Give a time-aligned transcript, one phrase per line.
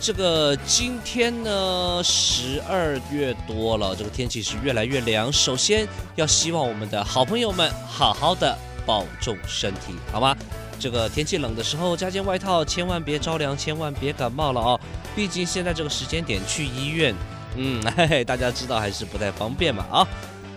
[0.00, 5.32] 这个今天呢，十二月多了，这个天气是越来越凉。
[5.32, 10.36] 首先要希望我们的好朋友们好好的保重身体，好吗？
[10.78, 14.80] 这个天气冷的时候加件外套，千万别着凉，千万别感冒了哦。
[15.14, 17.14] 毕竟现在这个时间点去医院，
[17.56, 20.06] 嗯，嘿嘿，大家知道还是不太方便嘛啊。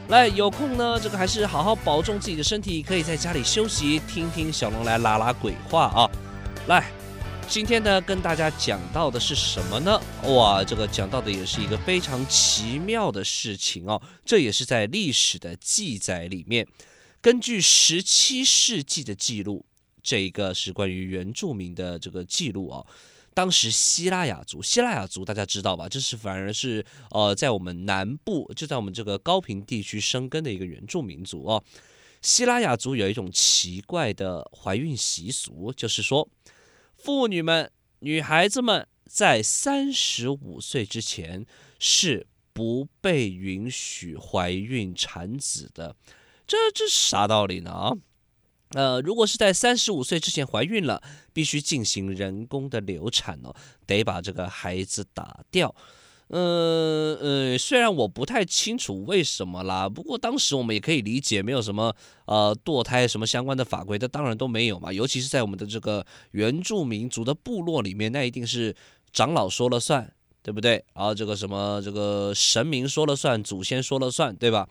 [0.09, 6.09] 来，有空呢，这个还是好好保重自己的身体，可以在家里休息，听听小龙来拉拉鬼话啊。
[6.67, 6.85] 来，
[7.49, 9.99] 今天呢，跟大家讲到的是什么呢？
[10.25, 13.99] 哇，这个讲到的也是一个非常奇妙的事情哦。
[14.23, 16.67] 这也是在历史的记载里面，
[17.19, 19.65] 根据十七世纪的记录，
[20.03, 22.85] 这一个是关于原住民的这个记录哦。
[23.33, 25.89] 当时希腊雅族，希腊雅族大家知道吧？
[25.89, 31.63] 这是反而是呃，在我们南部，就在我们这个高平地区生根的一个原住民族哦。
[32.21, 36.29] 希腊雅族有一种奇怪的怀孕习俗，就是说，
[37.01, 41.45] 妇女们、女孩子们在三十五岁之前
[41.79, 45.95] 是不被允许怀孕产子的。
[46.45, 47.71] 这这啥道理呢？
[47.71, 47.93] 啊？
[48.75, 51.01] 呃，如果是在三十五岁之前怀孕了，
[51.33, 53.55] 必须进行人工的流产哦，
[53.87, 55.73] 得把这个孩子打掉。
[56.29, 64.93] 呃呃，虽然我不太清楚为什么啦，不过当时我们也可以理解，没有什么呃堕胎什么相关的法规，这当然都没有嘛。
[64.93, 68.75] 尤其是在我们的这个原住民族的部落里面，那一定是
[69.11, 70.13] 长老说了算，
[70.43, 70.85] 对不对？
[70.93, 74.69] 然后这个什么这个神明说了算，祖先说了算，对吧？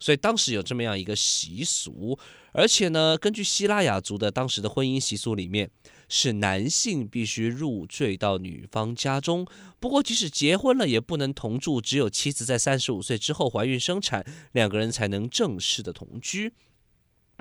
[0.00, 2.18] 所以当时有这么样一个习俗，
[2.52, 5.70] 而且呢，根据希腊雅族的当时的婚姻习俗里面，
[6.08, 9.46] 是男性必须入赘到女方家中。
[9.78, 16.52] 不过，即使结婚了，也不能同住，只有妻子在三十五岁之后怀孕生产，两个人才能正式的同居。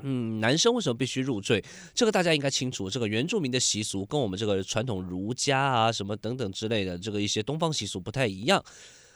[0.03, 1.63] 嗯，男生为什么必须入赘？
[1.95, 2.87] 这个大家应该清楚。
[2.87, 8.63] 这个原住民的习俗跟我们这个传统儒家啊什么等等之类的这个一些东方习俗不太一样。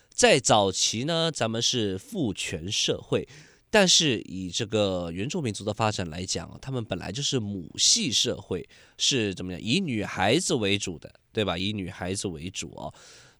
[0.10, 3.28] 在早期呢，咱们是父权社会，
[3.72, 8.68] 但是以这个原住民族的发展来讲，他们本来就是母系社会，
[8.98, 9.62] 是怎么样？
[9.62, 11.58] 以女孩子为主的，对吧？
[11.58, 12.94] 以女孩子为主哦。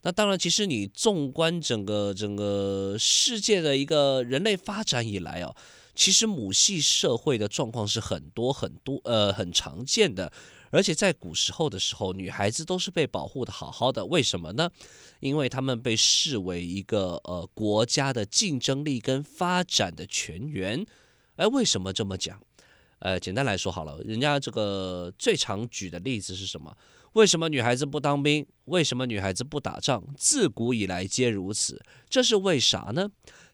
[0.04, 5.54] 那当然，其实你纵观整个整个世界的一个人类发展以来哦，
[5.94, 10.32] 其实母系社会的状况是很多很多，呃，很常见的。
[10.70, 14.70] 而且在古时候的时候，女孩子都是被保护得好好的，为什么呢？
[15.20, 20.86] 因为她们被视为一个呃国家的竞争力跟发展的泉源。
[21.36, 22.40] 哎，为什么这么讲？
[23.00, 26.74] 呃，简单来说好了，人家这个最常举的例子是什么？
[27.12, 28.46] 为什么女孩子不当兵？
[28.64, 30.02] 为什么女孩子不打仗？
[30.16, 33.10] 自古以来皆如此，这是为啥呢？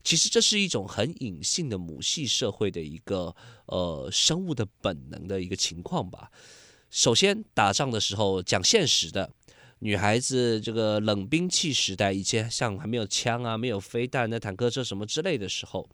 [0.08, 3.36] 其实这是一种很隐性的母系社会的一个
[3.66, 6.30] 呃生物的本能的一个情况吧。
[6.88, 9.30] 首先，打仗的时候讲现实的，
[9.80, 15.86] 女孩子这个冷兵器时代，以前像还没有枪啊、没有飞弹、那坦克车什么之类的时候，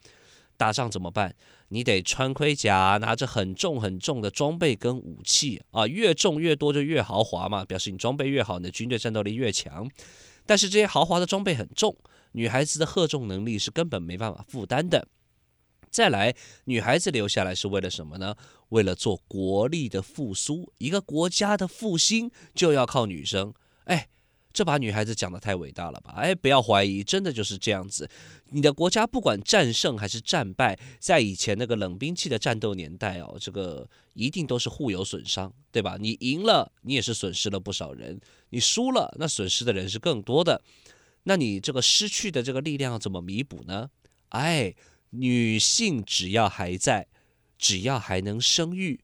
[0.56, 1.34] 打仗怎么办？
[1.70, 9.90] 你得穿盔甲，拿着很重很重的装备跟武器啊，越重越多就越豪华嘛，表示你装备越好，你的军队战斗力越强。
[10.46, 11.96] 但是这些豪华的装备很重，
[12.34, 15.08] 女孩子的荷重能力是根本没办法负担的。
[15.90, 16.34] 再来，
[16.64, 18.34] 女孩子留下来是为了什么呢？
[18.70, 23.54] 为了做国力的复苏，一个国家的复兴就要靠女生。
[23.84, 24.08] 哎，
[24.52, 26.14] 这把女孩子讲得太伟大了吧？
[26.16, 28.10] 哎，不要怀疑，真的就是这样子。
[28.48, 35.96] 你的国家不管战胜还是战败，在以前那个冷兵器的战斗年代哦，这个一定都是互有损伤，对吧？
[36.00, 38.18] 你赢了，你也是损失了不少人；
[38.50, 40.60] 你输了，那损失的人是更多的。
[41.24, 43.90] 那你这个失去的这个力量怎么弥补呢？
[44.30, 44.74] 哎。
[45.16, 47.06] 女性只要还在，
[47.56, 48.98] 只要还能生育，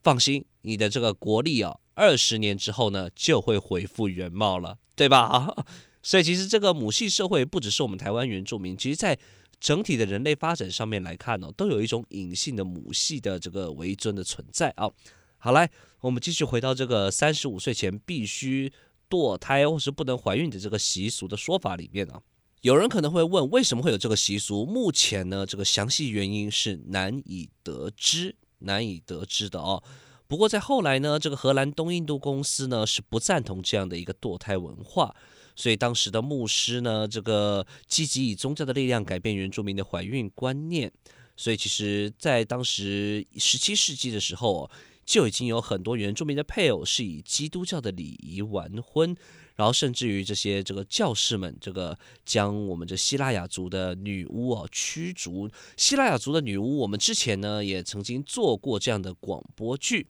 [0.00, 5.52] 放心，你的这个国力啊，二十年之后呢，就会恢复原貌了，对吧？
[6.00, 9.18] 所以其实这个母系社会不只是我们台湾原住民，其实在
[9.58, 14.88] 整体的人类发展上面来看呢，都有一种隐性的母系的这个为尊的存在啊。
[15.38, 15.68] 好，来，
[16.02, 18.72] 我们继续回到这个三十五岁前必须
[19.12, 22.22] 堕胎或是不能怀孕的这个习俗的说法里面啊。
[22.62, 24.64] 有人可能会问，为什么会有这个习俗？
[24.64, 29.82] 目前呢，这个详细原因是难以得知，难以得知的哦。
[30.28, 35.14] 不过在后来呢，这个荷兰东印度公司呢是不赞同这样的一个堕胎文化，
[35.54, 40.90] 所以当时的牧师呢，这个积极以宗教的力量改变原住民的怀孕观念。
[41.36, 44.70] 所以其实，在当时十七世纪的时候，
[45.04, 49.16] 就已经有很多原住民的配偶是以基督教的礼仪完婚。
[49.54, 55.48] 然后甚至于这些这个教士们，这个将我们这希腊雅族的女巫啊驱逐。
[55.76, 60.06] 希腊雅族的女巫，我们之前呢也曾经做过这样的广播剧。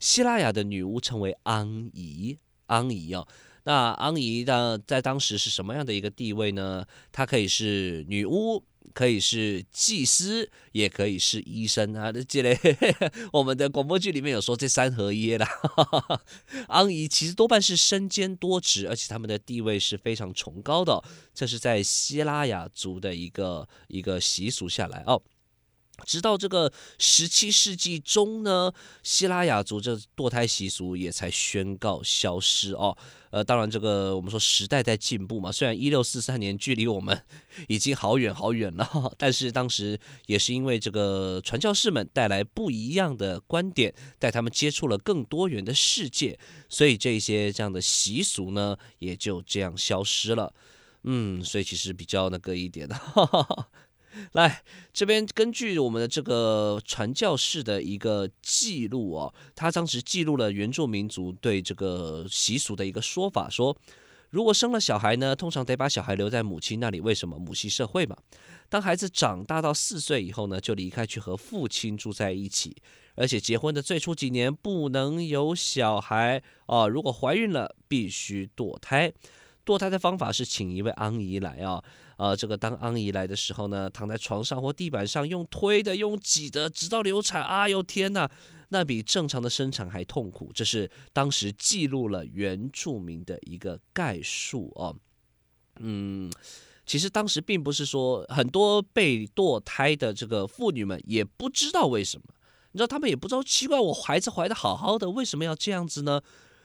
[0.00, 3.28] 希腊雅的女巫称为安姨，安姨啊。
[3.64, 6.86] 那安姨呢，在当时是什么样的一个地位呢？
[7.12, 8.64] 她可以是女巫。
[8.94, 12.12] 可以是祭司，也可以是医生啊！
[12.28, 12.58] 这类
[13.32, 15.48] 我们的广播剧里面有说这三合一啦。
[16.68, 21.02] 安姨其实多半是身兼多职，而且他们的地位是非常崇高的。
[21.34, 25.22] 这是在希腊雅族的一个一个习俗下来哦。
[26.04, 28.72] 直到这个十七世纪中呢，
[29.02, 32.96] 希拉雅族这堕胎习俗也才宣告消失哦。
[33.30, 37.20] 呃，当然这个我们说时代在进步嘛，虽然一六四三年距离我们
[37.68, 46.38] 已经好远好远了，但是当时也是因为这个传教士们带来不一样的观点，带他们接触了更多元的世界，
[46.68, 50.54] 所以这些这样的习俗呢，也就这样消失了。
[51.02, 52.98] 嗯，所以其实比较那个一点的。
[54.32, 63.76] 来这边，根据我们的这个传教士的一个记录哦，他当时记录了原住民族对这个习俗的一个说法，说
[64.30, 67.38] 如果生了小孩呢，通常得把小孩留在母亲那里，为什么？
[67.38, 68.16] 母系社会嘛。
[68.68, 72.76] 当孩子长大到四岁以后呢，就离开去和父亲住在一起，
[73.14, 76.88] 而且结婚的最初几年不能有小孩哦。
[76.88, 79.12] 如果怀孕了，必须堕胎。
[79.64, 81.82] 堕胎的方法是请一位阿姨来啊。
[82.16, 87.42] 呃，这个当安姨来的时候呢，躺在床上或地板上，用推的，用挤的，直到流产。
[87.44, 88.30] 哎呦天哪，
[88.70, 90.50] 那比正常的生产还痛苦。
[90.54, 94.96] 这是当时记录了原住民的一个概述哦。
[95.78, 96.32] 嗯，
[96.86, 102.24] 其实当时并不是说很多被堕胎的这个妇女们也不知道为什么，
[102.72, 106.22] 你知道他们也不知道，奇怪，我孩子怀得好好的，为什么要这样子呢？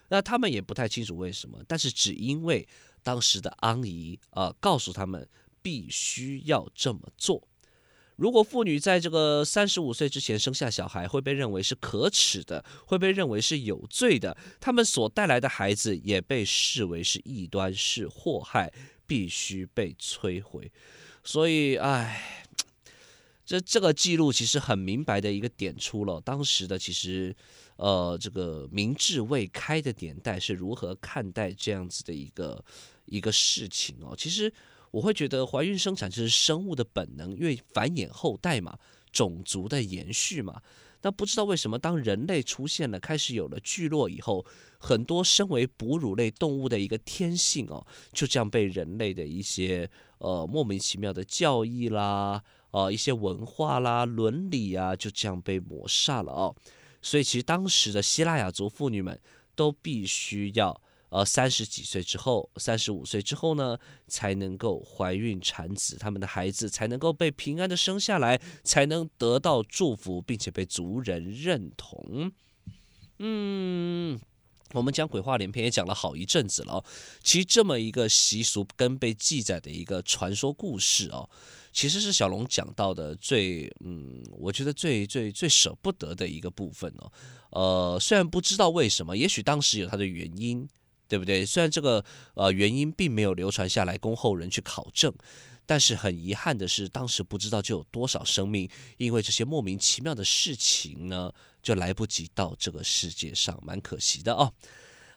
[0.07, 2.67] 那他们也不太清楚为什么，但是只因为
[3.03, 5.27] 当时的安姨啊、告诉他们。
[5.63, 7.47] 必须要这么做。
[8.15, 14.35] 如果妇女在这个三十五岁之前生下小孩，会被认为是可耻的，会被认为是有罪的。
[14.59, 18.73] 他们所带来的孩子也被视为是异端，是祸害，
[19.05, 20.71] 必须被摧毁。
[21.23, 22.40] 所以，唉，
[23.51, 27.35] 这这个记录其实很明白的一个点出了当时的其实，
[27.75, 32.63] 呃，这个明智未开的年代是如何看待这样子的一个
[33.05, 34.15] 一个事情哦。
[34.17, 34.53] 其实。
[34.91, 38.77] 我会觉得怀孕生产就是生物的本能，因为繁衍后代嘛，
[39.13, 40.61] 种族的延续嘛。
[41.01, 44.45] 那不知道为什么，当人类出现了，开始有了聚落以后，
[44.77, 49.89] 很多身为哺乳类动物的一个天性哦，就这样被人类的一些
[50.19, 56.55] 呃莫名其妙的教义啦，呃一些文化啦、伦理啊，就这样被抹杀了哦。
[57.01, 59.19] 所以其实当时的希腊雅族妇女们
[59.55, 60.81] 都必须要。
[61.11, 63.77] 呃，三十几岁之后，三十五岁之后呢，
[64.07, 72.31] 才能够怀孕产子，他们的孩子才能够被平安的生下来，才能得到祝福，并且被族人认同。
[73.19, 74.17] 嗯，
[74.71, 76.81] 我们讲鬼话连篇也讲了好一阵子了。
[77.21, 81.29] 其实这么一个习俗跟被记载的一个传说故事哦，
[81.73, 87.11] 其实是小龙讲到的最，嗯，我觉得最最最舍不得的一个部分哦。
[87.51, 90.65] 呃，虽然不知道为什么，也许当时有它的原因。
[91.11, 91.45] 对不对？
[91.45, 92.01] 虽然这个
[92.35, 95.13] 呃原因并没有流传下来供后人去考证，
[95.65, 101.29] 但是很遗憾的是，当时不知道就有多少生命因为这些莫名其妙的事情呢，
[101.61, 104.53] 就来不及到这个世界上，蛮可惜的哦。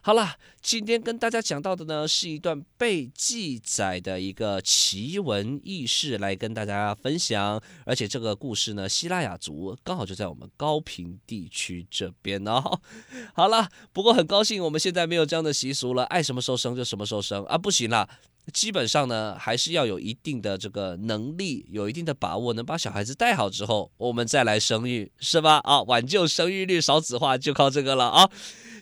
[0.06, 7.58] 好了，今天跟大家讲到的呢，是一段被记载的一个奇闻异事，来跟大家分享。
[7.87, 12.80] 而且这个故事呢，希腊雅族刚好就在我们高平地区这边哦。
[13.32, 18.06] 好了，不过很高兴我们现在没有这样的习俗了，爱什么时候生就什么时候生啊，不行啦，
[18.52, 25.58] 基本上呢，还是要有一定的这个能力，有一定的把握，能把小孩子带好之后，我们再来生育，是吧？
[25.64, 28.30] 啊，挽救生育率，少子化，就靠这个了啊。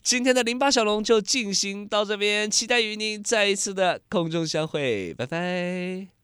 [0.02, 6.21] 今天的零八小龙就进行到这边，期待与您再一次的空中相会，拜拜。